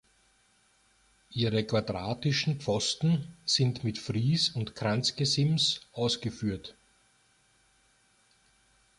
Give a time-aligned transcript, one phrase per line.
[1.29, 6.73] Ihre quadratischen Pfosten sind mit Fries und Kranzgesims ausgeführt.